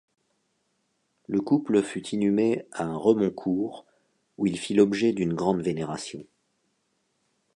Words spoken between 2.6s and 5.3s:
à Remoncourt où il fit l'objet